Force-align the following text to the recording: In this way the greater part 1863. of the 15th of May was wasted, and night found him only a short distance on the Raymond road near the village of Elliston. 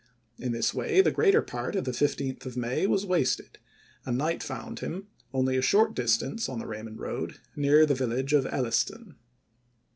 In 0.39 0.51
this 0.51 0.73
way 0.73 1.01
the 1.01 1.11
greater 1.11 1.43
part 1.43 1.75
1863. 1.75 1.77
of 1.77 1.85
the 2.35 2.39
15th 2.47 2.47
of 2.47 2.57
May 2.57 2.87
was 2.87 3.05
wasted, 3.05 3.59
and 4.03 4.17
night 4.17 4.41
found 4.41 4.79
him 4.79 5.09
only 5.31 5.57
a 5.57 5.61
short 5.61 5.93
distance 5.93 6.49
on 6.49 6.57
the 6.57 6.65
Raymond 6.65 6.99
road 6.99 7.39
near 7.55 7.85
the 7.85 7.93
village 7.93 8.33
of 8.33 8.47
Elliston. 8.47 9.17